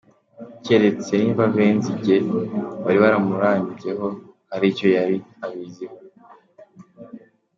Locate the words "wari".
2.83-2.97